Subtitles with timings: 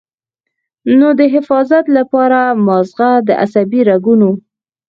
[0.97, 4.29] نو د حفاظت له پاره مازغۀ د عصبي رګونو